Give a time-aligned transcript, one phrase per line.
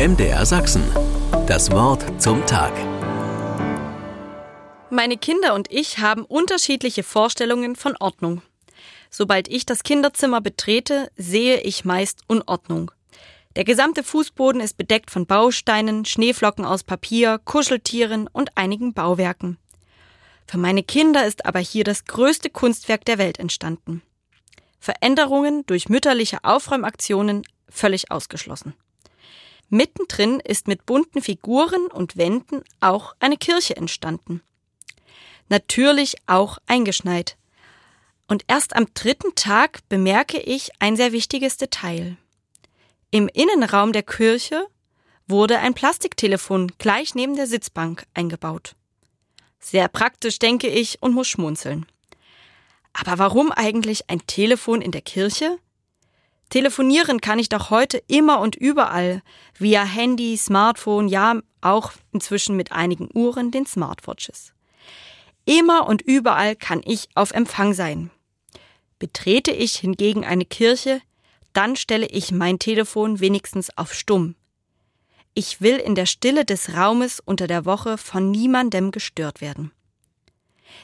[0.00, 0.82] MDR Sachsen.
[1.46, 2.72] Das Wort zum Tag.
[4.88, 8.40] Meine Kinder und ich haben unterschiedliche Vorstellungen von Ordnung.
[9.10, 12.92] Sobald ich das Kinderzimmer betrete, sehe ich meist Unordnung.
[13.56, 19.58] Der gesamte Fußboden ist bedeckt von Bausteinen, Schneeflocken aus Papier, Kuscheltieren und einigen Bauwerken.
[20.46, 24.00] Für meine Kinder ist aber hier das größte Kunstwerk der Welt entstanden.
[24.78, 28.72] Veränderungen durch mütterliche Aufräumaktionen völlig ausgeschlossen.
[29.70, 34.42] Mittendrin ist mit bunten Figuren und Wänden auch eine Kirche entstanden.
[35.48, 37.36] Natürlich auch eingeschneit.
[38.28, 42.16] Und erst am dritten Tag bemerke ich ein sehr wichtiges Detail.
[43.10, 44.66] Im Innenraum der Kirche
[45.26, 48.74] wurde ein Plastiktelefon gleich neben der Sitzbank eingebaut.
[49.60, 51.86] Sehr praktisch, denke ich, und muss schmunzeln.
[52.92, 55.58] Aber warum eigentlich ein Telefon in der Kirche?
[56.50, 59.22] Telefonieren kann ich doch heute immer und überall,
[59.56, 64.52] via Handy, Smartphone, ja auch inzwischen mit einigen Uhren, den Smartwatches.
[65.44, 68.10] Immer und überall kann ich auf Empfang sein.
[68.98, 71.00] Betrete ich hingegen eine Kirche,
[71.52, 74.34] dann stelle ich mein Telefon wenigstens auf stumm.
[75.34, 79.70] Ich will in der Stille des Raumes unter der Woche von niemandem gestört werden.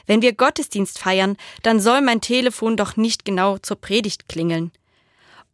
[0.05, 4.71] Wenn wir Gottesdienst feiern, dann soll mein Telefon doch nicht genau zur Predigt klingeln.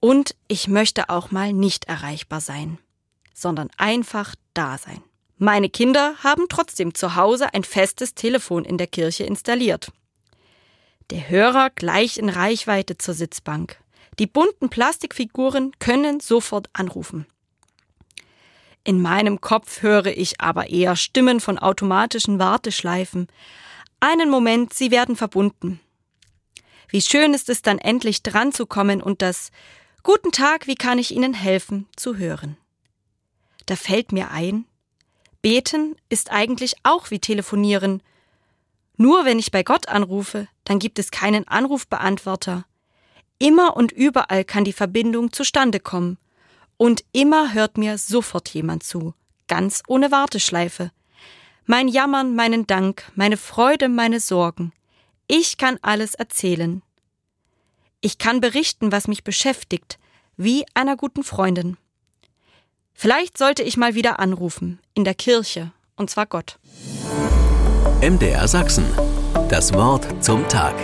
[0.03, 2.77] Und ich möchte auch mal nicht erreichbar sein,
[3.33, 5.01] sondern einfach da sein.
[5.37, 9.93] Meine Kinder haben trotzdem zu Hause ein festes Telefon in der Kirche installiert.
[11.09, 13.77] Der Hörer gleich in Reichweite zur Sitzbank.
[14.19, 17.25] Die bunten Plastikfiguren können sofort anrufen.
[18.83, 23.27] In meinem Kopf höre ich aber eher Stimmen von automatischen Warteschleifen.
[24.01, 25.79] Einen Moment, sie werden verbunden.
[26.89, 29.49] Wie schön ist es dann endlich dran zu kommen und das
[30.05, 32.57] Guten Tag, wie kann ich Ihnen helfen zu hören.
[33.67, 34.65] Da fällt mir ein,
[35.41, 38.03] beten ist eigentlich auch wie telefonieren.
[38.97, 42.65] Nur wenn ich bei Gott anrufe, dann gibt es keinen Anrufbeantworter.
[43.39, 46.17] Immer und überall kann die Verbindung zustande kommen.
[46.75, 49.13] Und immer hört mir sofort jemand zu,
[49.47, 50.91] ganz ohne Warteschleife.
[51.65, 54.73] Mein Jammern, meinen Dank, meine Freude, meine Sorgen.
[55.27, 56.81] Ich kann alles erzählen.
[58.05, 59.97] Ich kann berichten, was mich beschäftigt,
[60.35, 61.77] wie einer guten Freundin.
[62.93, 66.59] Vielleicht sollte ich mal wieder anrufen, in der Kirche, und zwar Gott.
[68.01, 68.83] MDR Sachsen.
[69.47, 70.75] Das Wort zum Tag.